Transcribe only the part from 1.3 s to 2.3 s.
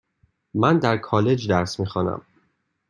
درس میخوانم.